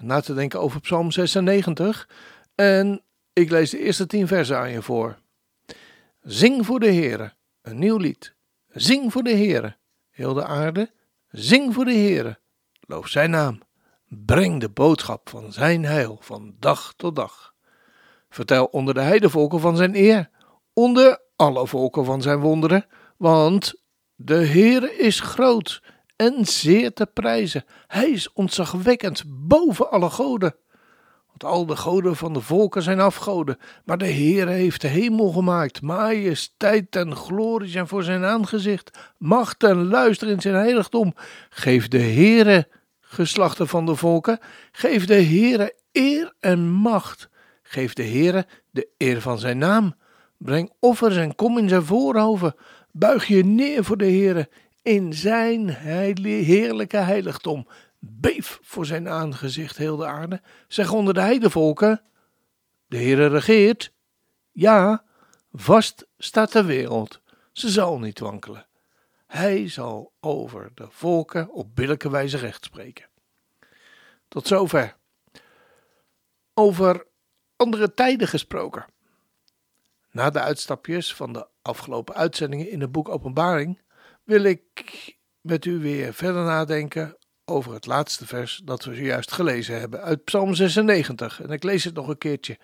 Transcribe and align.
na 0.00 0.20
te 0.20 0.34
denken 0.34 0.60
over 0.60 0.80
Psalm 0.80 1.10
96. 1.10 2.08
En 2.54 3.02
ik 3.32 3.50
lees 3.50 3.70
de 3.70 3.78
eerste 3.78 4.06
tien 4.06 4.26
versen 4.26 4.58
aan 4.58 4.70
je 4.70 4.82
voor. 4.82 5.18
Zing 6.20 6.66
voor 6.66 6.80
de 6.80 6.92
Heere, 6.92 7.34
een 7.62 7.78
nieuw 7.78 7.96
lied. 7.96 8.34
Zing 8.68 9.12
voor 9.12 9.22
de 9.22 9.30
Heere, 9.30 9.76
heel 10.10 10.34
de 10.34 10.44
aarde. 10.44 10.92
Zing 11.28 11.74
voor 11.74 11.84
de 11.84 11.92
Heere, 11.92 12.38
loof 12.80 13.08
zijn 13.08 13.30
naam. 13.30 13.60
Breng 14.08 14.60
de 14.60 14.68
boodschap 14.68 15.28
van 15.28 15.52
zijn 15.52 15.84
heil 15.84 16.18
van 16.20 16.54
dag 16.58 16.94
tot 16.96 17.16
dag. 17.16 17.54
Vertel 18.28 18.64
onder 18.64 18.94
de 18.94 19.00
heidevolken 19.00 19.60
van 19.60 19.76
zijn 19.76 19.94
eer, 19.94 20.30
onder 20.72 21.20
alle 21.36 21.66
volken 21.66 22.04
van 22.04 22.22
zijn 22.22 22.38
wonderen, 22.38 22.86
want 23.16 23.74
de 24.14 24.46
Heere 24.46 24.96
is 24.96 25.20
groot 25.20 25.82
en 26.16 26.46
zeer 26.46 26.92
te 26.92 27.06
prijzen. 27.06 27.64
Hij 27.86 28.10
is 28.10 28.32
ontzagwekkend 28.32 29.22
boven 29.26 29.90
alle 29.90 30.10
goden. 30.10 30.54
Want 31.26 31.54
al 31.54 31.66
de 31.66 31.76
goden 31.76 32.16
van 32.16 32.32
de 32.32 32.40
volken 32.40 32.82
zijn 32.82 33.00
afgoden, 33.00 33.58
maar 33.84 33.98
de 33.98 34.12
Heere 34.12 34.50
heeft 34.50 34.80
de 34.80 34.88
hemel 34.88 35.30
gemaakt. 35.32 35.82
Majesteit 35.82 36.96
en 36.96 37.16
glorie 37.16 37.68
zijn 37.68 37.88
voor 37.88 38.02
zijn 38.02 38.24
aangezicht. 38.24 38.98
Macht 39.18 39.62
en 39.62 39.88
luister 39.88 40.28
in 40.28 40.40
zijn 40.40 40.54
heiligdom. 40.54 41.14
Geef 41.50 41.88
de 41.88 42.00
Heere, 42.00 42.68
geslachten 43.00 43.68
van 43.68 43.86
de 43.86 43.96
volken, 43.96 44.38
geef 44.72 45.06
de 45.06 45.22
Heere 45.22 45.74
eer 45.92 46.32
en 46.40 46.70
macht. 46.70 47.28
Geef 47.62 47.92
de 47.92 48.04
Heere 48.04 48.46
de 48.70 48.88
eer 48.98 49.20
van 49.20 49.38
zijn 49.38 49.58
naam. 49.58 49.94
Breng 50.38 50.72
offers 50.80 51.16
en 51.16 51.34
kom 51.34 51.58
in 51.58 51.68
zijn 51.68 51.84
voorhoven. 51.84 52.54
Buig 52.92 53.26
je 53.26 53.44
neer 53.44 53.84
voor 53.84 53.96
de 53.96 54.04
Heere 54.04 54.48
in 54.86 55.12
zijn 55.12 55.68
heerlijke 55.68 56.96
heiligdom. 56.96 57.68
Beef 57.98 58.58
voor 58.62 58.86
zijn 58.86 59.08
aangezicht 59.08 59.76
heel 59.76 59.96
de 59.96 60.06
aarde. 60.06 60.42
Zeg 60.68 60.92
onder 60.92 61.14
de 61.14 61.20
heidevolken, 61.20 62.02
de 62.86 62.96
Heere 62.96 63.26
regeert. 63.26 63.92
Ja, 64.52 65.04
vast 65.52 66.06
staat 66.18 66.52
de 66.52 66.64
wereld. 66.64 67.20
Ze 67.52 67.70
zal 67.70 67.98
niet 67.98 68.18
wankelen. 68.18 68.66
Hij 69.26 69.68
zal 69.68 70.12
over 70.20 70.70
de 70.74 70.86
volken 70.90 71.50
op 71.50 71.74
billijke 71.74 72.10
wijze 72.10 72.36
recht 72.36 72.64
spreken. 72.64 73.08
Tot 74.28 74.46
zover. 74.46 74.96
Over 76.54 77.06
andere 77.56 77.94
tijden 77.94 78.28
gesproken. 78.28 78.86
Na 80.10 80.30
de 80.30 80.40
uitstapjes 80.40 81.14
van 81.14 81.32
de 81.32 81.48
afgelopen 81.62 82.14
uitzendingen 82.14 82.70
in 82.70 82.80
het 82.80 82.92
boek 82.92 83.08
Openbaring 83.08 83.84
wil 84.26 84.42
ik 84.42 85.16
met 85.40 85.64
u 85.64 85.78
weer 85.78 86.14
verder 86.14 86.44
nadenken 86.44 87.16
over 87.44 87.72
het 87.72 87.86
laatste 87.86 88.26
vers 88.26 88.60
dat 88.64 88.84
we 88.84 88.94
zojuist 88.94 89.32
gelezen 89.32 89.80
hebben 89.80 90.02
uit 90.02 90.24
Psalm 90.24 90.54
96. 90.54 91.42
En 91.42 91.50
ik 91.50 91.62
lees 91.62 91.84
het 91.84 91.94
nog 91.94 92.08
een 92.08 92.18
keertje. 92.18 92.58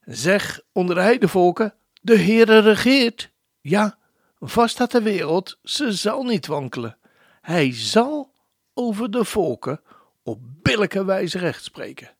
Zeg 0.00 0.60
onder 0.72 0.94
de 0.94 1.00
heidevolken, 1.00 1.74
de 2.00 2.18
Heere 2.18 2.58
regeert. 2.58 3.32
Ja, 3.60 3.98
vast 4.38 4.74
staat 4.74 4.90
de 4.90 5.02
wereld, 5.02 5.58
ze 5.62 5.92
zal 5.92 6.24
niet 6.24 6.46
wankelen. 6.46 6.98
Hij 7.40 7.74
zal 7.74 8.34
over 8.74 9.10
de 9.10 9.24
volken 9.24 9.80
op 10.22 10.38
billijke 10.42 11.04
wijze 11.04 11.38
recht 11.38 11.64
spreken. 11.64 12.16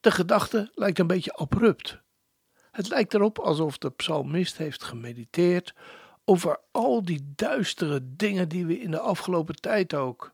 De 0.00 0.10
gedachte 0.10 0.70
lijkt 0.74 0.98
een 0.98 1.06
beetje 1.06 1.32
abrupt. 1.32 1.98
Het 2.70 2.88
lijkt 2.88 3.14
erop 3.14 3.38
alsof 3.38 3.78
de 3.78 3.90
psalmist 3.90 4.56
heeft 4.56 4.84
gemediteerd 4.84 5.74
over 6.28 6.60
al 6.70 7.04
die 7.04 7.32
duistere 7.36 8.00
dingen 8.02 8.48
die 8.48 8.66
we 8.66 8.80
in 8.80 8.90
de 8.90 9.00
afgelopen 9.00 9.54
tijd 9.54 9.94
ook 9.94 10.32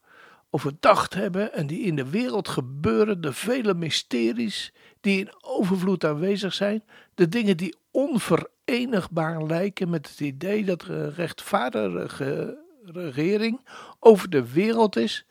overdacht 0.50 1.15
hebben 1.15 1.53
en 1.53 1.66
die 1.66 1.81
in 1.81 1.97
de 1.97 2.10
wereld 2.10 2.49
gebeuren, 2.49 3.21
de 3.21 3.32
vele 3.32 3.75
mysteries 3.75 4.72
die 5.00 5.19
in 5.19 5.32
overvloed 5.41 6.05
aanwezig 6.05 6.55
zijn, 6.55 6.84
de 7.15 7.28
dingen 7.28 7.56
die 7.56 7.77
onverenigbaar 7.91 9.43
lijken 9.43 9.91
met 9.91 10.09
het 10.09 10.21
idee 10.21 10.65
dat 10.65 10.82
er 10.82 10.91
een 10.91 11.15
rechtvaardige 11.15 12.59
regering 12.84 13.66
over 13.99 14.31
de 14.31 14.53
wereld 14.53 14.97
is 14.97 15.26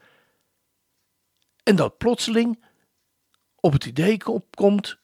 en 1.63 1.75
dat 1.75 1.97
plotseling 1.97 2.63
op 3.55 3.73
het 3.73 3.85
idee 3.85 4.17
komt 4.55 4.97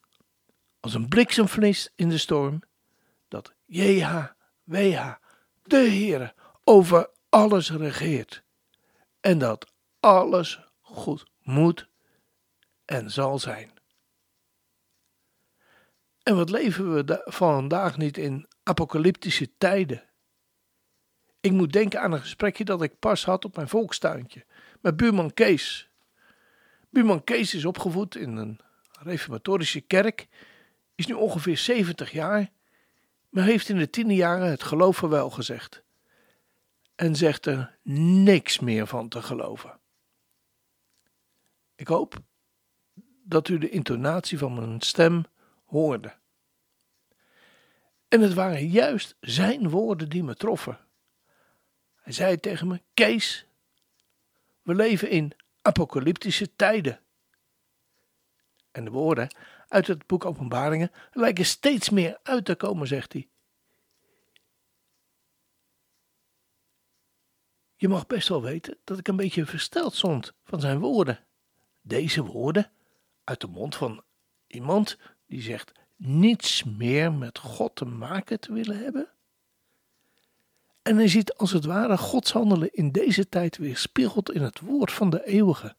als 0.79 0.93
een 0.93 1.07
bliksemvlies 1.07 1.91
in 1.95 2.09
de 2.09 2.17
storm, 2.17 2.61
dat 3.27 3.53
JHWH, 3.65 5.13
de 5.69 5.77
Heere, 5.77 6.33
over 6.63 7.09
alles 7.29 7.71
regeert 7.71 8.43
en 9.19 9.37
dat 9.37 9.73
alles 9.99 10.59
goed 10.81 11.25
moet 11.41 11.87
en 12.85 13.11
zal 13.11 13.39
zijn. 13.39 13.71
En 16.23 16.35
wat 16.35 16.49
leven 16.49 16.93
we 16.93 17.21
vandaag 17.25 17.97
niet 17.97 18.17
in 18.17 18.47
apocalyptische 18.63 19.57
tijden? 19.57 20.03
Ik 21.39 21.51
moet 21.51 21.73
denken 21.73 22.01
aan 22.01 22.11
een 22.11 22.19
gesprekje 22.19 22.65
dat 22.65 22.81
ik 22.81 22.99
pas 22.99 23.25
had 23.25 23.45
op 23.45 23.55
mijn 23.55 23.69
volkstuintje 23.69 24.45
met 24.81 24.97
buurman 24.97 25.33
Kees. 25.33 25.89
Buurman 26.89 27.23
Kees 27.23 27.53
is 27.53 27.65
opgevoed 27.65 28.15
in 28.15 28.35
een 28.35 28.59
reformatorische 28.99 29.81
kerk 29.81 30.27
is 30.95 31.07
nu 31.07 31.13
ongeveer 31.13 31.57
70 31.57 32.11
jaar, 32.11 32.49
maar 33.29 33.43
heeft 33.43 33.69
in 33.69 33.77
de 33.77 33.89
tiende 33.89 34.15
jaren 34.15 34.49
het 34.49 34.63
geloof 34.63 34.99
wel 34.99 35.29
gezegd. 35.29 35.83
En 36.95 37.15
zegt 37.15 37.45
er 37.45 37.77
niks 38.23 38.59
meer 38.59 38.87
van 38.87 39.09
te 39.09 39.21
geloven. 39.21 39.79
Ik 41.75 41.87
hoop 41.87 42.15
dat 43.23 43.47
u 43.47 43.57
de 43.57 43.69
intonatie 43.69 44.37
van 44.37 44.53
mijn 44.53 44.81
stem 44.81 45.25
hoorde. 45.65 46.17
En 48.07 48.21
het 48.21 48.33
waren 48.33 48.67
juist 48.67 49.15
zijn 49.19 49.69
woorden 49.69 50.09
die 50.09 50.23
me 50.23 50.35
troffen. 50.35 50.79
Hij 51.95 52.13
zei 52.13 52.39
tegen 52.39 52.67
me: 52.67 52.81
Kees, 52.93 53.45
we 54.61 54.75
leven 54.75 55.09
in 55.09 55.33
apocalyptische 55.61 56.55
tijden. 56.55 56.99
En 58.71 58.83
de 58.83 58.91
woorden 58.91 59.35
uit 59.69 59.87
het 59.87 60.07
boek 60.07 60.25
Openbaringen 60.25 60.91
lijken 61.11 61.45
steeds 61.45 61.89
meer 61.89 62.19
uit 62.23 62.45
te 62.45 62.55
komen, 62.55 62.87
zegt 62.87 63.13
hij. 63.13 63.29
Je 67.75 67.87
mag 67.87 68.07
best 68.07 68.27
wel 68.27 68.41
weten 68.41 68.77
dat 68.83 68.97
ik 68.97 69.07
een 69.07 69.15
beetje 69.15 69.45
versteld 69.45 69.95
stond 69.95 70.33
van 70.43 70.59
zijn 70.59 70.79
woorden. 70.79 71.25
Deze 71.81 72.23
woorden 72.23 72.71
uit 73.23 73.41
de 73.41 73.47
mond 73.47 73.75
van 73.75 74.03
iemand 74.47 74.97
die 75.25 75.41
zegt 75.41 75.71
niets 75.95 76.63
meer 76.63 77.13
met 77.13 77.37
God 77.37 77.75
te 77.75 77.85
maken 77.85 78.39
te 78.39 78.53
willen 78.53 78.77
hebben. 78.77 79.09
En 80.81 80.97
hij 80.97 81.07
ziet 81.07 81.33
als 81.33 81.51
het 81.51 81.65
ware 81.65 81.97
Gods 81.97 82.31
handelen 82.31 82.73
in 82.73 82.91
deze 82.91 83.29
tijd 83.29 83.57
weer 83.57 83.77
spiegeld 83.77 84.31
in 84.31 84.41
het 84.41 84.59
woord 84.59 84.91
van 84.91 85.09
de 85.09 85.25
eeuwige. 85.25 85.75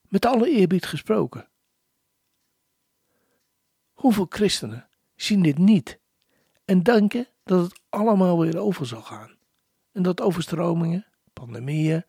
Met 0.00 0.26
alle 0.26 0.50
eerbied 0.50 0.86
gesproken. 0.86 1.48
Hoeveel 3.96 4.26
christenen 4.28 4.88
zien 5.14 5.42
dit 5.42 5.58
niet 5.58 5.98
en 6.64 6.82
denken 6.82 7.26
dat 7.44 7.62
het 7.62 7.80
allemaal 7.88 8.38
weer 8.38 8.58
over 8.58 8.86
zal 8.86 9.02
gaan? 9.02 9.36
En 9.92 10.02
dat 10.02 10.20
overstromingen, 10.20 11.06
pandemieën, 11.32 12.04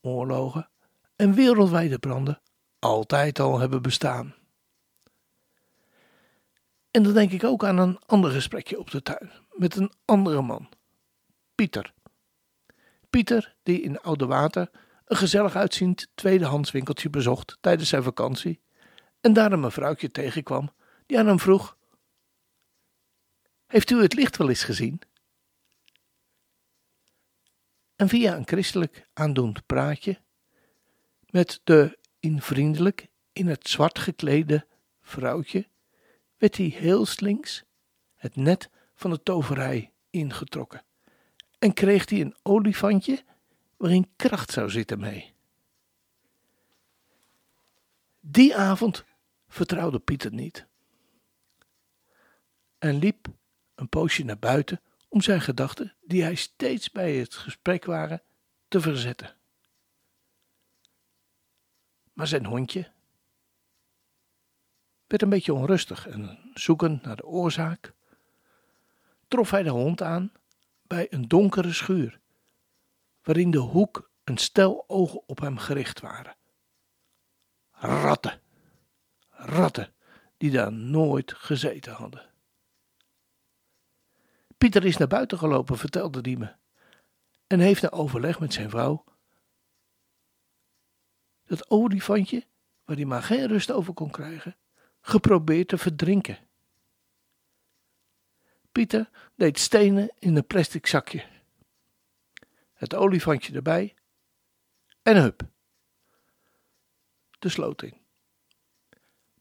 oorlogen 0.00 0.70
en 1.16 1.34
wereldwijde 1.34 1.98
branden 1.98 2.40
altijd 2.78 3.38
al 3.40 3.58
hebben 3.58 3.82
bestaan. 3.82 4.34
En 6.90 7.02
dan 7.02 7.12
denk 7.12 7.32
ik 7.32 7.44
ook 7.44 7.64
aan 7.64 7.78
een 7.78 7.98
ander 8.06 8.30
gesprekje 8.30 8.78
op 8.78 8.90
de 8.90 9.02
tuin 9.02 9.30
met 9.52 9.76
een 9.76 9.92
andere 10.04 10.42
man, 10.42 10.68
Pieter. 11.54 11.92
Pieter, 13.10 13.56
die 13.62 13.80
in 13.80 14.00
Oude 14.00 14.26
Water 14.26 14.70
een 15.04 15.16
gezellig 15.16 15.56
uitziend 15.56 16.08
tweedehands 16.14 16.70
winkeltje 16.70 17.10
bezocht 17.10 17.58
tijdens 17.60 17.88
zijn 17.88 18.02
vakantie 18.02 18.60
en 19.20 19.32
daar 19.32 19.52
een 19.52 19.60
mevrouwtje 19.60 20.10
tegenkwam 20.10 20.70
die 21.10 21.18
aan 21.18 21.26
hem 21.26 21.38
vroeg: 21.38 21.76
Heeft 23.66 23.90
u 23.90 24.02
het 24.02 24.14
licht 24.14 24.36
wel 24.36 24.48
eens 24.48 24.62
gezien? 24.64 25.00
En 27.96 28.08
via 28.08 28.36
een 28.36 28.46
christelijk 28.46 29.06
aandoend 29.12 29.66
praatje 29.66 30.20
met 31.30 31.60
de 31.64 31.98
invriendelijk 32.20 33.08
in 33.32 33.46
het 33.46 33.68
zwart 33.68 33.98
geklede 33.98 34.66
vrouwtje 35.00 35.68
werd 36.36 36.56
hij 36.56 36.66
heel 36.66 37.06
slinks 37.06 37.64
het 38.14 38.36
net 38.36 38.70
van 38.94 39.10
de 39.10 39.22
toverij 39.22 39.92
ingetrokken 40.10 40.84
en 41.58 41.72
kreeg 41.72 42.10
hij 42.10 42.20
een 42.20 42.36
olifantje 42.42 43.24
waarin 43.76 44.12
kracht 44.16 44.50
zou 44.50 44.70
zitten 44.70 45.00
mee. 45.00 45.34
Die 48.20 48.56
avond 48.56 49.04
vertrouwde 49.48 49.98
Pieter 49.98 50.32
niet 50.32 50.68
en 52.80 52.98
liep 52.98 53.26
een 53.74 53.88
poosje 53.88 54.24
naar 54.24 54.38
buiten 54.38 54.80
om 55.08 55.20
zijn 55.20 55.40
gedachten, 55.40 55.94
die 56.00 56.22
hij 56.22 56.34
steeds 56.34 56.90
bij 56.90 57.14
het 57.16 57.34
gesprek 57.34 57.84
waren, 57.84 58.22
te 58.68 58.80
verzetten. 58.80 59.36
Maar 62.12 62.26
zijn 62.26 62.46
hondje 62.46 62.92
werd 65.06 65.22
een 65.22 65.28
beetje 65.28 65.54
onrustig 65.54 66.06
en 66.06 66.50
zoekend 66.54 67.02
naar 67.02 67.16
de 67.16 67.26
oorzaak, 67.26 67.92
trof 69.28 69.50
hij 69.50 69.62
de 69.62 69.70
hond 69.70 70.02
aan 70.02 70.32
bij 70.82 71.06
een 71.10 71.28
donkere 71.28 71.72
schuur, 71.72 72.20
waarin 73.22 73.50
de 73.50 73.58
hoek 73.58 74.10
een 74.24 74.38
stel 74.38 74.84
ogen 74.86 75.28
op 75.28 75.40
hem 75.40 75.58
gericht 75.58 76.00
waren. 76.00 76.36
Ratten, 77.70 78.40
ratten 79.28 79.94
die 80.36 80.50
daar 80.50 80.72
nooit 80.72 81.32
gezeten 81.34 81.92
hadden. 81.92 82.29
Pieter 84.60 84.84
is 84.84 84.96
naar 84.96 85.08
buiten 85.08 85.38
gelopen, 85.38 85.78
vertelde 85.78 86.20
die 86.20 86.38
me, 86.38 86.54
en 87.46 87.60
heeft 87.60 87.82
na 87.82 87.90
overleg 87.90 88.40
met 88.40 88.52
zijn 88.52 88.70
vrouw 88.70 89.04
dat 91.44 91.70
olifantje, 91.70 92.46
waar 92.84 92.96
hij 92.96 93.04
maar 93.04 93.22
geen 93.22 93.46
rust 93.46 93.70
over 93.70 93.94
kon 93.94 94.10
krijgen, 94.10 94.56
geprobeerd 95.00 95.68
te 95.68 95.78
verdrinken. 95.78 96.38
Pieter 98.72 99.10
deed 99.34 99.58
stenen 99.58 100.10
in 100.18 100.36
een 100.36 100.46
plastic 100.46 100.86
zakje, 100.86 101.24
het 102.72 102.94
olifantje 102.94 103.54
erbij 103.54 103.94
en 105.02 105.16
hup, 105.16 105.42
de 107.38 107.48
sloot 107.48 107.82
in. 107.82 108.00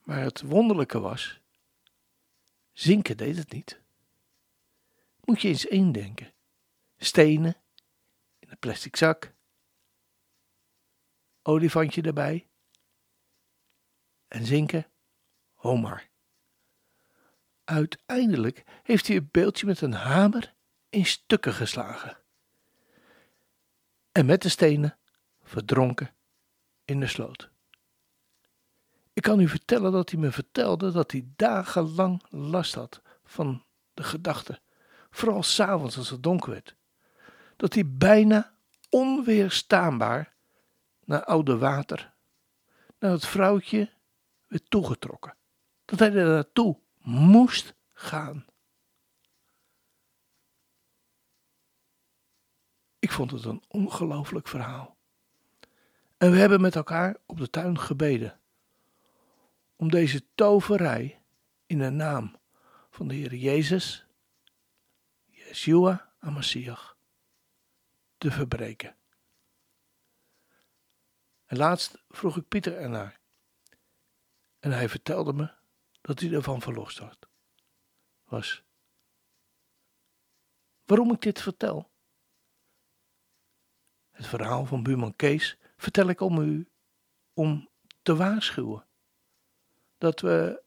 Maar 0.03 0.19
het 0.19 0.41
wonderlijke 0.41 0.99
was, 0.99 1.39
zinken 2.71 3.17
deed 3.17 3.37
het 3.37 3.51
niet. 3.51 3.81
Moet 5.29 5.41
je 5.41 5.47
eens 5.47 5.65
indenken. 5.65 6.33
Stenen 6.97 7.55
in 8.39 8.49
een 8.49 8.57
plastic 8.57 8.95
zak, 8.95 9.33
olifantje 11.41 12.01
erbij 12.01 12.49
en 14.27 14.45
zinken, 14.45 14.91
Homar. 15.53 16.09
Uiteindelijk 17.63 18.63
heeft 18.83 19.07
hij 19.07 19.15
het 19.15 19.31
beeldje 19.31 19.65
met 19.65 19.81
een 19.81 19.93
hamer 19.93 20.55
in 20.89 21.05
stukken 21.05 21.53
geslagen 21.53 22.17
en 24.11 24.25
met 24.25 24.41
de 24.41 24.49
stenen 24.49 24.99
verdronken 25.41 26.15
in 26.85 26.99
de 26.99 27.07
sloot. 27.07 27.51
Ik 29.13 29.21
kan 29.21 29.39
u 29.39 29.47
vertellen 29.47 29.91
dat 29.91 30.09
hij 30.09 30.19
me 30.19 30.31
vertelde 30.31 30.91
dat 30.91 31.11
hij 31.11 31.27
dagenlang 31.35 32.23
last 32.29 32.73
had 32.73 33.01
van 33.23 33.65
de 33.93 34.03
gedachte, 34.03 34.61
vooral 35.09 35.43
s'avonds 35.43 35.97
als 35.97 36.09
het 36.09 36.23
donker 36.23 36.51
werd, 36.51 36.75
dat 37.55 37.73
hij 37.73 37.83
bijna 37.87 38.53
onweerstaanbaar 38.89 40.33
naar 41.05 41.23
oude 41.23 41.57
water, 41.57 42.13
naar 42.99 43.11
het 43.11 43.25
vrouwtje 43.25 43.89
werd 44.47 44.69
toegetrokken. 44.69 45.35
Dat 45.85 45.99
hij 45.99 46.13
er 46.13 46.27
naartoe 46.27 46.77
moest 47.01 47.75
gaan. 47.93 48.45
Ik 52.99 53.11
vond 53.11 53.31
het 53.31 53.45
een 53.45 53.63
ongelooflijk 53.67 54.47
verhaal. 54.47 54.97
En 56.17 56.31
we 56.31 56.37
hebben 56.37 56.61
met 56.61 56.75
elkaar 56.75 57.17
op 57.25 57.37
de 57.37 57.49
tuin 57.49 57.79
gebeden. 57.79 58.39
Om 59.75 59.89
deze 59.89 60.23
toverij 60.35 61.21
in 61.65 61.79
de 61.79 61.89
naam 61.89 62.35
van 62.89 63.07
de 63.07 63.15
Heer 63.15 63.35
Jezus, 63.35 64.05
Yeshua 65.49 66.13
Amasiach, 66.19 66.97
te 68.17 68.31
verbreken. 68.31 68.95
En 71.45 71.57
laatst 71.57 72.03
vroeg 72.09 72.37
ik 72.37 72.47
Pieter 72.47 72.77
ernaar. 72.77 73.19
En 74.59 74.71
hij 74.71 74.89
vertelde 74.89 75.33
me 75.33 75.53
dat 76.01 76.19
hij 76.19 76.31
ervan 76.31 76.61
verlost 76.61 76.97
had. 76.97 77.29
Was. 78.23 78.63
Waarom 80.85 81.11
ik 81.11 81.21
dit 81.21 81.41
vertel? 81.41 81.91
Het 84.11 84.27
verhaal 84.27 84.65
van 84.65 84.83
buurman 84.83 85.15
Kees 85.15 85.57
vertel 85.77 86.09
ik 86.09 86.19
om 86.21 86.41
u 86.41 86.69
om 87.33 87.69
te 88.01 88.15
waarschuwen. 88.15 88.87
Dat 89.97 90.19
we 90.19 90.63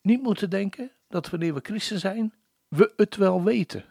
niet 0.00 0.22
moeten 0.22 0.50
denken 0.50 0.92
dat 1.08 1.30
wanneer 1.30 1.54
we 1.54 1.60
christen 1.60 1.98
zijn, 1.98 2.37
we 2.68 2.92
het 2.96 3.16
wel 3.16 3.42
weten. 3.42 3.84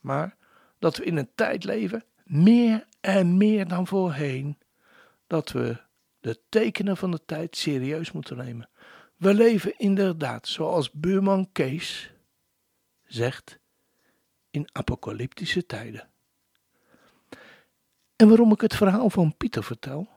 Maar 0.00 0.36
dat 0.78 0.96
we 0.96 1.04
in 1.04 1.16
een 1.16 1.30
tijd 1.34 1.64
leven, 1.64 2.04
meer 2.24 2.86
en 3.00 3.36
meer 3.36 3.68
dan 3.68 3.86
voorheen, 3.86 4.58
dat 5.26 5.52
we 5.52 5.76
de 6.20 6.40
tekenen 6.48 6.96
van 6.96 7.10
de 7.10 7.24
tijd 7.24 7.56
serieus 7.56 8.12
moeten 8.12 8.36
nemen. 8.36 8.68
We 9.16 9.34
leven 9.34 9.78
inderdaad, 9.78 10.48
zoals 10.48 10.90
buurman 10.90 11.52
Kees 11.52 12.12
zegt, 13.04 13.58
in 14.50 14.68
apocalyptische 14.72 15.66
tijden. 15.66 16.08
En 18.16 18.28
waarom 18.28 18.52
ik 18.52 18.60
het 18.60 18.74
verhaal 18.74 19.10
van 19.10 19.36
Pieter 19.36 19.64
vertel? 19.64 20.08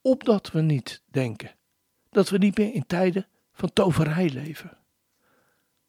Opdat 0.00 0.50
we 0.50 0.60
niet 0.60 1.02
denken 1.06 1.56
dat 2.10 2.28
we 2.28 2.38
niet 2.38 2.58
meer 2.58 2.74
in 2.74 2.86
tijden 2.86 3.26
van 3.52 3.72
toverij 3.72 4.30
leven. 4.30 4.77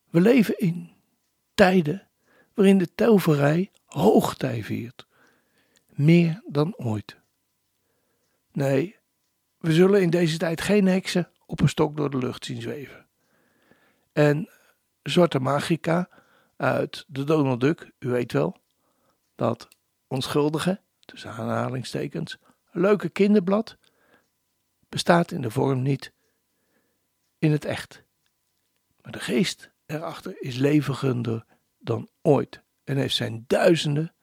We 0.10 0.22
leven 0.22 0.58
in 0.58 0.92
tijden 1.54 2.08
waarin 2.54 2.78
de 2.78 2.94
toverij 2.96 3.72
hoogtij 3.86 4.64
viert, 4.64 5.08
meer 5.88 6.42
dan 6.46 6.76
ooit. 6.78 7.18
Nee, 8.52 8.96
we 9.58 9.74
zullen 9.74 10.02
in 10.02 10.10
deze 10.10 10.38
tijd 10.38 10.62
geen 10.62 10.88
heksen 10.88 11.32
op 11.46 11.62
een 11.62 11.70
stok 11.70 11.98
door 11.98 12.10
de 12.10 12.18
lucht 12.18 12.46
zien 12.46 12.62
zweven. 12.62 13.08
En 14.12 14.50
Zwarte 15.04 15.40
Magica 15.40 16.10
uit 16.56 17.06
de 17.08 17.24
Donald 17.24 17.60
Duck, 17.60 17.92
u 18.00 18.10
weet 18.10 18.32
wel, 18.32 18.58
dat 19.36 19.68
onschuldige, 20.08 20.82
tussen 21.00 21.32
aanhalingstekens, 21.32 22.38
leuke 22.72 23.10
kinderblad, 23.10 23.78
bestaat 24.90 25.32
in 25.32 25.42
de 25.42 25.52
vorm 25.52 25.82
niet 25.82 26.14
in 27.38 27.52
het 27.52 27.66
echt. 27.66 28.04
Maar 29.02 29.12
de 29.12 29.20
geest 29.20 29.72
erachter 29.90 30.42
is 30.42 30.56
levender 30.56 31.46
dan 31.78 32.10
ooit 32.22 32.64
en 32.84 32.98
heeft 32.98 33.16
zijn 33.16 33.44
duizenden 33.48 34.14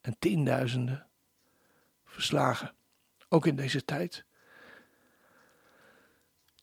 en 0.00 0.16
tienduizenden 0.18 1.06
verslagen 2.04 2.74
ook 3.28 3.46
in 3.46 3.56
deze 3.56 3.84
tijd. 3.84 4.24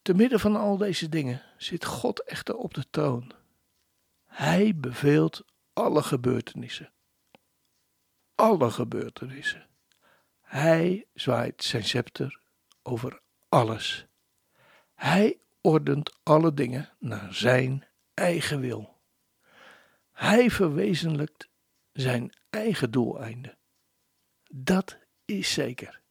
Te 0.01 0.13
midden 0.13 0.39
van 0.39 0.55
al 0.55 0.77
deze 0.77 1.09
dingen 1.09 1.41
zit 1.57 1.85
God 1.85 2.23
echter 2.23 2.55
op 2.55 2.73
de 2.73 2.89
troon. 2.89 3.31
Hij 4.25 4.75
beveelt 4.75 5.45
alle 5.73 6.03
gebeurtenissen. 6.03 6.93
Alle 8.35 8.71
gebeurtenissen. 8.71 9.67
Hij 10.41 11.07
zwaait 11.13 11.63
zijn 11.63 11.83
scepter 11.83 12.41
over 12.81 13.21
alles. 13.49 14.05
Hij 14.93 15.39
ordent 15.61 16.19
alle 16.23 16.53
dingen 16.53 16.89
naar 16.99 17.33
zijn 17.33 17.85
eigen 18.21 18.59
wil. 18.59 18.99
Hij 20.11 20.49
verwezenlijkt 20.49 21.49
zijn 21.91 22.33
eigen 22.49 22.91
doeleinden. 22.91 23.57
Dat 24.51 24.97
is 25.25 25.53
zeker. 25.53 26.01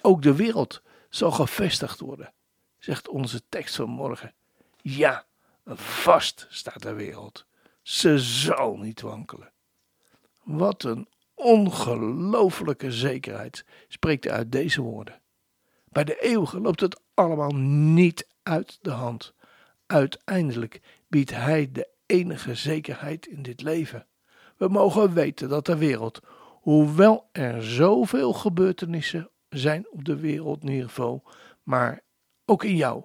Ook 0.00 0.22
de 0.22 0.34
wereld 0.34 0.82
zal 1.08 1.30
gevestigd 1.30 2.00
worden, 2.00 2.34
zegt 2.78 3.08
onze 3.08 3.48
tekst 3.48 3.74
van 3.76 3.88
morgen. 3.88 4.34
Ja, 4.76 5.26
vast 5.74 6.46
staat 6.50 6.82
de 6.82 6.92
wereld. 6.92 7.46
Ze 7.82 8.18
zal 8.18 8.76
niet 8.76 9.00
wankelen. 9.00 9.52
Wat 10.42 10.82
een 10.82 11.08
ongelooflijke 11.34 12.92
zekerheid 12.92 13.64
spreekt 13.88 14.28
uit 14.28 14.52
deze 14.52 14.82
woorden. 14.82 15.22
Bij 15.84 16.04
de 16.04 16.20
eeuwige 16.20 16.60
loopt 16.60 16.80
het 16.80 17.00
allemaal 17.14 17.54
niet 17.56 18.28
uit 18.42 18.78
de 18.82 18.90
hand. 18.90 19.34
Uiteindelijk 19.86 20.80
biedt 21.14 21.30
Hij 21.30 21.72
de 21.72 21.88
enige 22.06 22.54
zekerheid 22.54 23.26
in 23.26 23.42
dit 23.42 23.62
leven. 23.62 24.06
We 24.56 24.68
mogen 24.68 25.12
weten 25.12 25.48
dat 25.48 25.66
de 25.66 25.76
wereld, 25.76 26.20
Hoewel 26.60 27.28
er 27.32 27.64
zoveel 27.64 28.32
gebeurtenissen 28.32 29.30
zijn 29.48 29.86
op 29.90 30.04
de 30.04 30.16
wereldniveau, 30.16 31.20
maar 31.62 32.02
ook 32.44 32.64
in 32.64 32.76
jou 32.76 33.04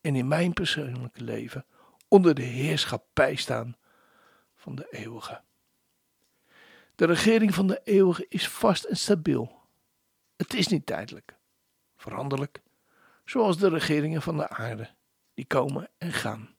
en 0.00 0.16
in 0.16 0.28
mijn 0.28 0.52
persoonlijke 0.52 1.24
leven 1.24 1.66
onder 2.08 2.34
de 2.34 2.42
heerschappij 2.42 3.34
staan 3.34 3.76
van 4.56 4.74
de 4.74 4.86
eeuwige. 4.90 5.42
De 6.94 7.06
regering 7.06 7.54
van 7.54 7.66
de 7.66 7.80
eeuwige 7.84 8.26
is 8.28 8.48
vast 8.48 8.84
en 8.84 8.96
stabiel. 8.96 9.60
Het 10.36 10.54
is 10.54 10.68
niet 10.68 10.86
tijdelijk, 10.86 11.36
veranderlijk, 11.96 12.62
zoals 13.24 13.58
de 13.58 13.68
regeringen 13.68 14.22
van 14.22 14.36
de 14.36 14.48
aarde, 14.48 14.90
die 15.34 15.46
komen 15.46 15.90
en 15.98 16.12
gaan. 16.12 16.58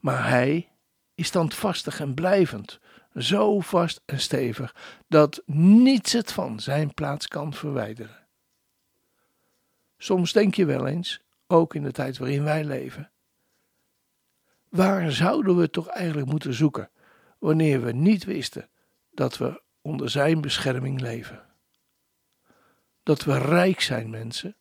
Maar 0.00 0.28
hij 0.28 0.68
is 1.14 1.26
standvastig 1.26 2.00
en 2.00 2.14
blijvend, 2.14 2.80
zo 3.16 3.60
vast 3.60 4.00
en 4.04 4.20
stevig 4.20 4.74
dat 5.08 5.42
niets 5.46 6.12
het 6.12 6.32
van 6.32 6.60
zijn 6.60 6.94
plaats 6.94 7.28
kan 7.28 7.52
verwijderen. 7.52 8.26
Soms 9.98 10.32
denk 10.32 10.54
je 10.54 10.64
wel 10.64 10.86
eens, 10.86 11.20
ook 11.46 11.74
in 11.74 11.82
de 11.82 11.92
tijd 11.92 12.18
waarin 12.18 12.44
wij 12.44 12.64
leven, 12.64 13.10
waar 14.68 15.12
zouden 15.12 15.56
we 15.56 15.70
toch 15.70 15.86
eigenlijk 15.86 16.30
moeten 16.30 16.54
zoeken 16.54 16.90
wanneer 17.38 17.82
we 17.82 17.92
niet 17.92 18.24
wisten 18.24 18.68
dat 19.10 19.38
we 19.38 19.62
onder 19.82 20.10
zijn 20.10 20.40
bescherming 20.40 21.00
leven? 21.00 21.46
Dat 23.02 23.24
we 23.24 23.38
rijk 23.38 23.80
zijn, 23.80 24.10
mensen, 24.10 24.56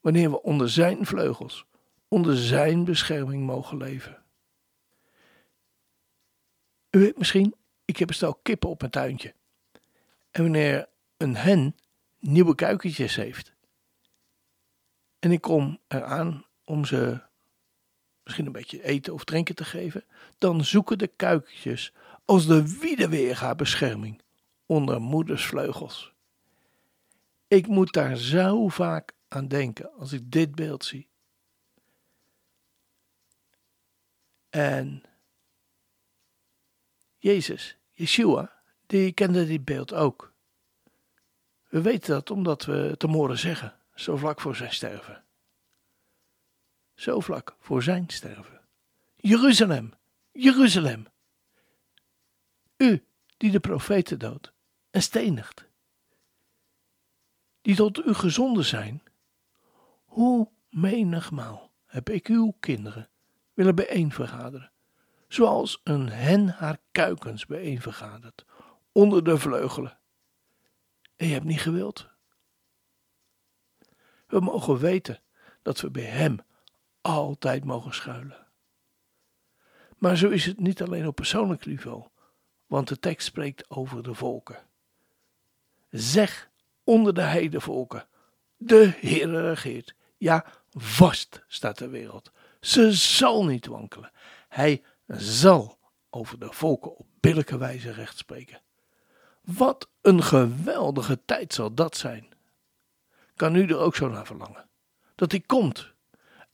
wanneer 0.00 0.30
we 0.30 0.42
onder 0.42 0.70
zijn 0.70 1.06
vleugels, 1.06 1.66
onder 2.08 2.36
zijn 2.36 2.84
bescherming 2.84 3.46
mogen 3.46 3.76
leven. 3.76 4.22
U 6.90 6.98
weet 6.98 7.18
misschien, 7.18 7.54
ik 7.84 7.96
heb 7.96 8.08
een 8.08 8.14
stel 8.14 8.34
kippen 8.34 8.68
op 8.68 8.80
mijn 8.80 8.92
tuintje. 8.92 9.34
En 10.30 10.42
wanneer 10.42 10.88
een 11.16 11.36
hen 11.36 11.76
nieuwe 12.18 12.54
kuikentjes 12.54 13.16
heeft. 13.16 13.52
En 15.18 15.32
ik 15.32 15.40
kom 15.40 15.78
eraan 15.88 16.44
om 16.64 16.84
ze 16.84 17.20
misschien 18.22 18.46
een 18.46 18.52
beetje 18.52 18.82
eten 18.82 19.12
of 19.12 19.24
drinken 19.24 19.54
te 19.54 19.64
geven. 19.64 20.04
Dan 20.38 20.64
zoeken 20.64 20.98
de 20.98 21.06
kuikentjes 21.06 21.92
als 22.24 22.46
de 22.46 22.78
wiedeweerga 22.78 23.54
bescherming 23.54 24.22
onder 24.66 25.00
moeders 25.00 25.46
vleugels. 25.46 26.12
Ik 27.48 27.66
moet 27.66 27.92
daar 27.92 28.16
zo 28.16 28.68
vaak 28.68 29.12
aan 29.28 29.48
denken 29.48 29.92
als 29.92 30.12
ik 30.12 30.30
dit 30.30 30.54
beeld 30.54 30.84
zie. 30.84 31.08
En 34.50 35.02
Jezus, 37.18 37.76
Yeshua, 37.92 38.52
die 38.86 39.12
kende 39.12 39.46
dit 39.46 39.64
beeld 39.64 39.94
ook. 39.94 40.32
We 41.68 41.80
weten 41.82 42.14
dat 42.14 42.30
omdat 42.30 42.64
we 42.64 42.72
het 42.72 43.02
hem 43.02 43.12
horen 43.12 43.38
zeggen, 43.38 43.76
zo 43.94 44.16
vlak 44.16 44.40
voor 44.40 44.56
zijn 44.56 44.72
sterven. 44.72 45.24
Zo 46.94 47.20
vlak 47.20 47.56
voor 47.60 47.82
zijn 47.82 48.04
sterven. 48.08 48.60
Jeruzalem, 49.16 49.92
Jeruzalem. 50.32 51.06
U 52.76 53.04
die 53.36 53.50
de 53.50 53.60
profeten 53.60 54.18
doodt 54.18 54.52
en 54.90 55.02
stenigt. 55.02 55.64
Die 57.62 57.76
tot 57.76 58.06
u 58.06 58.14
gezonden 58.14 58.64
zijn. 58.64 59.02
Hoe 60.04 60.48
menigmaal 60.70 61.70
heb 61.86 62.08
ik 62.08 62.26
uw 62.26 62.54
kinderen 62.60 63.08
willen 63.54 63.74
bijeenvergaderen 63.74 64.72
zoals 65.28 65.80
een 65.84 66.08
hen 66.08 66.48
haar 66.48 66.78
kuikens 66.92 67.46
bijeenvergadert 67.46 68.44
onder 68.92 69.24
de 69.24 69.38
vleugelen. 69.38 69.98
En 71.16 71.26
je 71.26 71.32
hebt 71.32 71.44
niet 71.44 71.60
gewild. 71.60 72.08
We 74.26 74.40
mogen 74.40 74.78
weten 74.78 75.22
dat 75.62 75.80
we 75.80 75.90
bij 75.90 76.02
Hem 76.02 76.38
altijd 77.00 77.64
mogen 77.64 77.94
schuilen. 77.94 78.46
Maar 79.98 80.16
zo 80.16 80.28
is 80.28 80.44
het 80.46 80.60
niet 80.60 80.82
alleen 80.82 81.06
op 81.06 81.14
persoonlijk 81.14 81.66
niveau, 81.66 82.06
want 82.66 82.88
de 82.88 82.98
tekst 82.98 83.26
spreekt 83.26 83.70
over 83.70 84.02
de 84.02 84.14
volken. 84.14 84.66
Zeg 85.90 86.50
onder 86.84 87.14
de 87.14 87.20
heidevolken, 87.20 88.08
de 88.56 88.92
Heer 88.96 89.30
regeert. 89.30 89.94
Ja, 90.16 90.44
vast 90.70 91.44
staat 91.46 91.78
de 91.78 91.88
wereld. 91.88 92.32
Ze 92.60 92.92
zal 92.92 93.44
niet 93.44 93.66
wankelen. 93.66 94.12
Hij 94.48 94.82
zal 95.16 95.78
over 96.10 96.38
de 96.38 96.52
volken 96.52 96.96
op 96.96 97.06
billijke 97.20 97.58
wijze 97.58 97.92
recht 97.92 98.18
spreken. 98.18 98.60
Wat 99.40 99.88
een 100.00 100.22
geweldige 100.22 101.24
tijd 101.24 101.54
zal 101.54 101.74
dat 101.74 101.96
zijn. 101.96 102.28
Kan 103.36 103.54
u 103.54 103.66
er 103.66 103.78
ook 103.78 103.96
zo 103.96 104.08
naar 104.08 104.26
verlangen? 104.26 104.68
Dat 105.14 105.30
hij 105.30 105.40
komt 105.40 105.92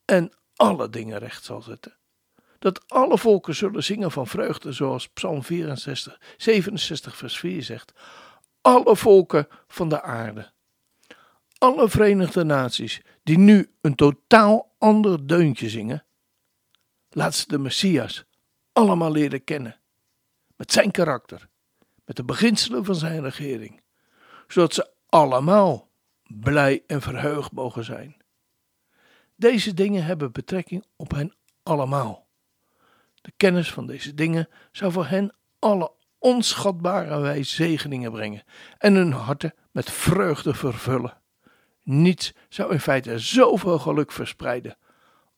en 0.05 0.33
alle 0.57 0.91
dingen 0.91 1.19
recht 1.19 1.45
zal 1.45 1.63
zetten. 1.63 1.97
Dat 2.59 2.89
alle 2.89 3.19
volken 3.19 3.55
zullen 3.55 3.85
zingen 3.85 4.11
van 4.11 4.27
vreugde, 4.27 4.73
zoals 4.73 5.09
Psalm 5.09 5.43
64, 5.43 6.21
67, 6.37 7.17
vers 7.17 7.39
4 7.39 7.63
zegt. 7.63 7.93
Alle 8.61 8.97
volken 8.97 9.49
van 9.67 9.89
de 9.89 10.03
aarde. 10.03 10.53
Alle 11.59 11.89
Verenigde 11.89 12.45
Naties 12.45 13.03
die 13.23 13.39
nu 13.39 13.75
een 13.81 13.95
totaal 13.95 14.75
ander 14.79 15.27
deuntje 15.27 15.69
zingen. 15.69 16.05
Laat 17.11 17.35
ze 17.35 17.49
de 17.49 17.59
Messias 17.59 18.25
allemaal 18.75 19.13
leren 19.13 19.45
kennen. 19.45 19.79
Met 20.57 20.73
zijn 20.73 20.91
karakter, 20.91 21.49
met 22.05 22.17
de 22.17 22.25
beginselen 22.25 22.85
van 22.85 22.95
zijn 22.95 23.23
regering, 23.23 23.83
zodat 24.49 24.75
ze 24.75 24.91
allemaal 25.09 25.89
blij 26.23 26.83
en 26.87 27.03
verheugd 27.03 27.53
mogen 27.53 27.85
zijn. 27.85 28.17
Deze 29.37 29.75
dingen 29.75 30.05
hebben 30.05 30.33
betrekking 30.33 30.85
op 30.97 31.11
hen 31.11 31.35
allemaal. 31.63 32.27
De 33.15 33.33
kennis 33.37 33.73
van 33.73 33.87
deze 33.87 34.15
dingen 34.15 34.49
zou 34.73 34.93
voor 34.93 35.07
hen 35.07 35.35
alle 35.59 35.93
onschatbare 36.19 37.21
wijze 37.21 37.55
zegeningen 37.55 38.13
brengen 38.13 38.43
en 38.79 38.95
hun 38.95 39.13
harten 39.13 39.55
met 39.71 39.91
vreugde 39.91 40.55
vervullen. 40.55 41.21
Niets 41.83 42.33
zou 42.49 42.73
in 42.73 42.81
feite 42.81 43.19
zoveel 43.19 43.79
geluk 43.79 44.13
verspreiden 44.13 44.77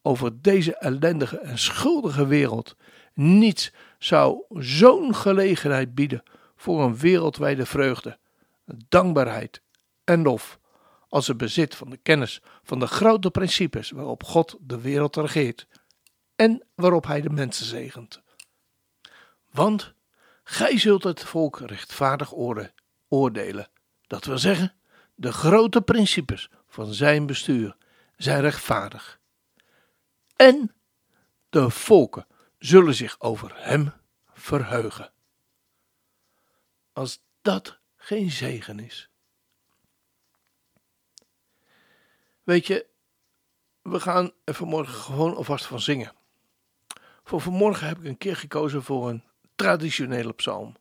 over 0.02 0.42
deze 0.42 0.76
ellendige 0.76 1.38
en 1.38 1.58
schuldige 1.58 2.26
wereld 2.26 2.76
niets 3.16 3.72
zou 3.98 4.42
zo'n 4.50 5.14
gelegenheid 5.14 5.94
bieden 5.94 6.22
voor 6.56 6.82
een 6.82 6.96
wereldwijde 6.96 7.66
vreugde, 7.66 8.18
dankbaarheid 8.88 9.60
en 10.04 10.22
lof 10.22 10.58
als 11.08 11.26
het 11.26 11.36
bezit 11.36 11.74
van 11.74 11.90
de 11.90 11.96
kennis 11.96 12.40
van 12.62 12.78
de 12.78 12.86
grote 12.86 13.30
principes 13.30 13.90
waarop 13.90 14.24
God 14.24 14.56
de 14.60 14.80
wereld 14.80 15.16
regeert 15.16 15.66
en 16.36 16.66
waarop 16.74 17.06
Hij 17.06 17.20
de 17.20 17.30
mensen 17.30 17.66
zegent. 17.66 18.22
Want 19.50 19.94
gij 20.44 20.78
zult 20.78 21.02
het 21.02 21.24
volk 21.24 21.58
rechtvaardig 21.58 22.32
oordelen, 23.08 23.68
dat 24.06 24.24
wil 24.24 24.38
zeggen, 24.38 24.74
de 25.14 25.32
grote 25.32 25.80
principes 25.80 26.50
van 26.68 26.94
zijn 26.94 27.26
bestuur 27.26 27.76
zijn 28.16 28.40
rechtvaardig. 28.40 29.20
En 30.36 30.74
de 31.50 31.70
volken 31.70 32.26
zullen 32.66 32.94
zich 32.94 33.20
over 33.20 33.52
hem 33.54 33.92
verheugen. 34.32 35.12
Als 36.92 37.20
dat 37.42 37.78
geen 37.96 38.30
zegen 38.30 38.78
is. 38.78 39.10
Weet 42.42 42.66
je, 42.66 42.86
we 43.82 44.00
gaan 44.00 44.32
er 44.44 44.54
vanmorgen 44.54 44.94
gewoon 44.94 45.36
alvast 45.36 45.66
van 45.66 45.80
zingen. 45.80 46.12
Voor 47.24 47.40
vanmorgen 47.40 47.86
heb 47.86 47.98
ik 47.98 48.04
een 48.04 48.18
keer 48.18 48.36
gekozen 48.36 48.82
voor 48.82 49.08
een 49.08 49.24
traditionele 49.54 50.32
psalm. 50.32 50.76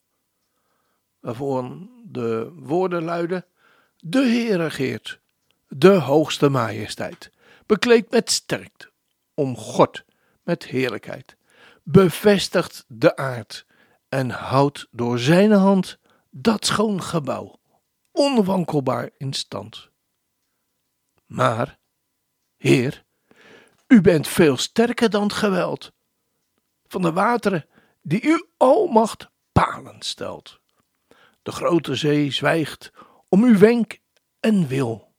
Waarvoor 1.19 1.77
de 2.03 2.51
woorden 2.53 3.03
luiden: 3.03 3.45
De 3.97 4.25
Heer 4.25 4.57
regeert, 4.57 5.19
de 5.67 5.93
hoogste 5.93 6.49
majesteit, 6.49 7.31
bekleed 7.65 8.11
met 8.11 8.31
sterkte, 8.31 8.91
om 9.33 9.57
God 9.57 10.03
met 10.43 10.63
heerlijkheid 10.63 11.35
bevestigt 11.87 12.85
de 12.87 13.15
aard 13.15 13.65
en 14.09 14.29
houdt 14.29 14.87
door 14.91 15.19
zijn 15.19 15.51
hand 15.51 15.99
dat 16.29 16.65
schoon 16.65 17.01
gebouw 17.01 17.59
onwankelbaar 18.11 19.09
in 19.17 19.33
stand. 19.33 19.89
Maar, 21.25 21.79
Heer, 22.57 23.05
u 23.87 24.01
bent 24.01 24.27
veel 24.27 24.57
sterker 24.57 25.09
dan 25.09 25.23
het 25.23 25.33
geweld 25.33 25.91
van 26.87 27.01
de 27.01 27.11
wateren 27.11 27.65
die 28.01 28.25
uw 28.25 28.47
almacht 28.57 29.29
palen 29.51 30.01
stelt. 30.01 30.59
De 31.41 31.51
grote 31.51 31.95
zee 31.95 32.31
zwijgt 32.31 32.91
om 33.29 33.43
uw 33.43 33.57
wenk 33.57 33.99
en 34.39 34.67
wil. 34.67 35.13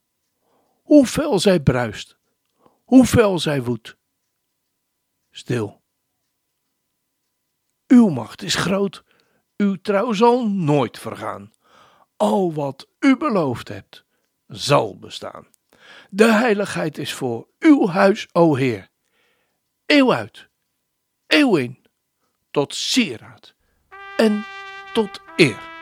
Hoe 0.82 1.06
fel 1.06 1.38
zij 1.38 1.60
bruist, 1.60 2.16
hoe 2.84 3.06
fel 3.06 3.38
zij 3.38 3.62
woedt. 3.62 3.96
Stil 5.30 5.84
uw 7.86 8.08
macht 8.08 8.42
is 8.42 8.54
groot, 8.54 9.04
uw 9.56 9.76
trouw 9.82 10.12
zal 10.12 10.48
nooit 10.48 10.98
vergaan. 10.98 11.54
al 12.16 12.52
wat 12.52 12.88
u 12.98 13.16
beloofd 13.16 13.68
hebt, 13.68 14.04
zal 14.46 14.98
bestaan. 14.98 15.46
De 16.10 16.32
heiligheid 16.32 16.98
is 16.98 17.12
voor 17.12 17.48
uw 17.58 17.88
huis, 17.88 18.28
o 18.32 18.54
Heer. 18.54 18.88
Eeuw 19.86 20.12
uit, 20.12 20.48
eeuw 21.26 21.56
in, 21.56 21.86
tot 22.50 22.74
sieraad 22.74 23.54
en 24.16 24.44
tot 24.92 25.20
eer. 25.36 25.75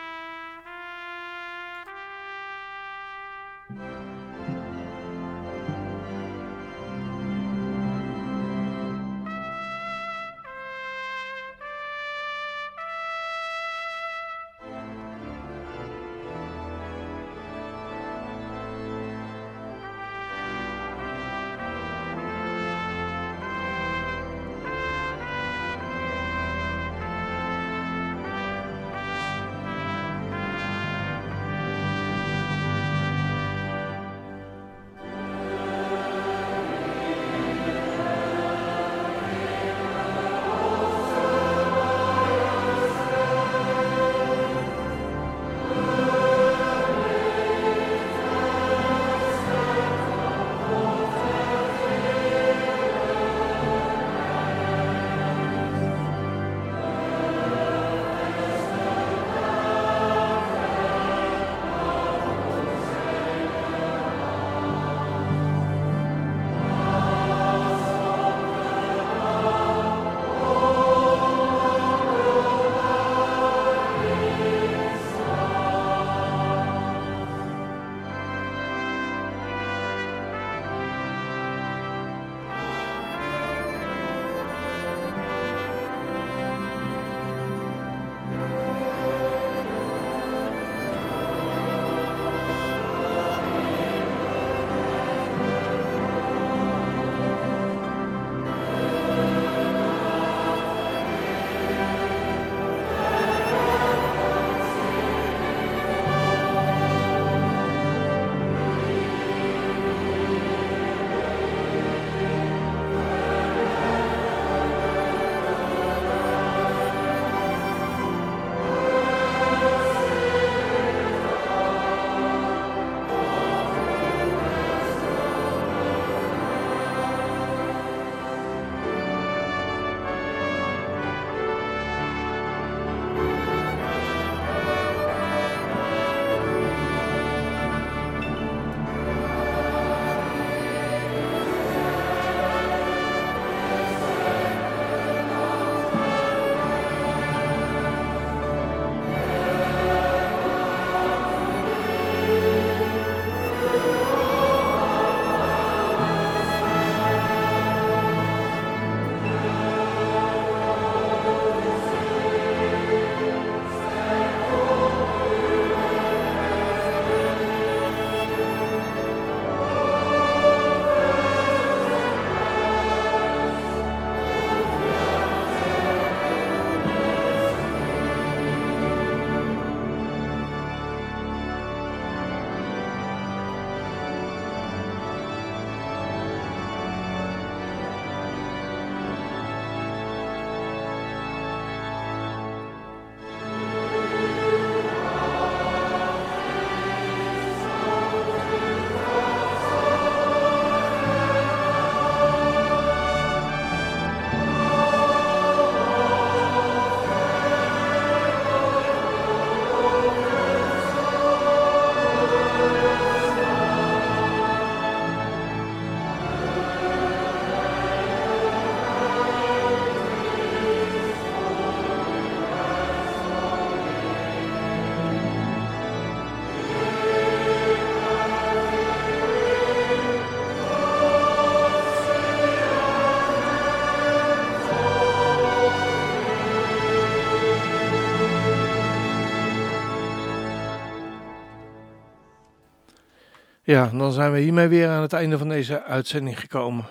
Ja, 243.66 243.86
dan 243.86 244.12
zijn 244.12 244.32
we 244.32 244.38
hiermee 244.38 244.68
weer 244.68 244.88
aan 244.88 245.02
het 245.02 245.12
einde 245.12 245.38
van 245.38 245.48
deze 245.48 245.82
uitzending 245.82 246.40
gekomen. 246.40 246.84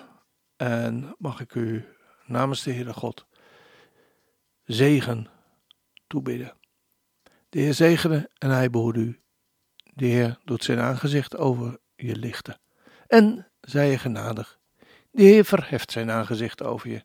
En 0.56 1.14
mag 1.18 1.40
ik 1.40 1.54
u 1.54 1.84
namens 2.26 2.62
de 2.62 2.72
Heere 2.72 2.92
God 2.92 3.26
zegen 4.64 5.28
toebidden. 6.06 6.56
De 7.48 7.60
Heer 7.60 7.74
zegene 7.74 8.30
en 8.38 8.50
hij 8.50 8.70
behoedt 8.70 8.96
u. 8.96 9.20
De 9.94 10.06
Heer 10.06 10.38
doet 10.44 10.64
zijn 10.64 10.78
aangezicht 10.80 11.36
over 11.36 11.78
je 11.96 12.16
lichten. 12.16 12.60
En 13.06 13.50
zij 13.60 13.90
je 13.90 13.98
genadig. 13.98 14.58
De 15.10 15.22
Heer 15.22 15.44
verheft 15.44 15.90
zijn 15.90 16.10
aangezicht 16.10 16.62
over 16.62 16.90
je 16.90 17.04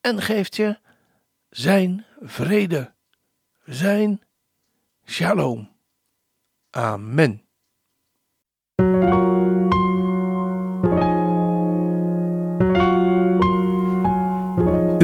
en 0.00 0.22
geeft 0.22 0.56
je 0.56 0.78
zijn 1.50 2.04
vrede, 2.20 2.94
zijn 3.64 4.22
shalom. 5.04 5.76
Amen. 6.70 7.47